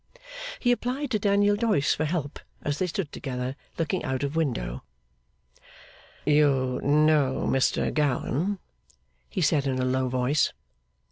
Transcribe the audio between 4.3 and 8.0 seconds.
window. 'You know Mr